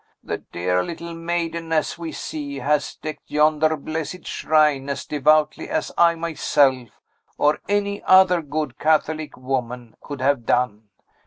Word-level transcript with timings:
"The 0.23 0.39
dear 0.39 0.81
little 0.83 1.13
maiden, 1.13 1.71
as 1.71 1.95
we 1.95 2.11
see, 2.11 2.57
has 2.57 2.95
decked 2.95 3.29
yonder 3.29 3.77
blessed 3.77 4.25
shrine 4.25 4.89
as 4.89 5.05
devoutly 5.05 5.69
as 5.69 5.91
I 5.95 6.15
myself, 6.15 6.99
or 7.37 7.59
any 7.69 8.01
Other 8.05 8.41
good 8.41 8.79
Catholic 8.79 9.37
woman, 9.37 9.95
could 10.01 10.19
have 10.19 10.43
done. 10.43 10.89